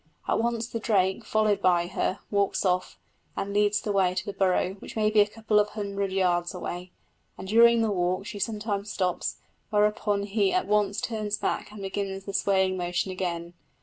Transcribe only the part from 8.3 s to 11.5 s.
sometimes stops, whereupon he at once turns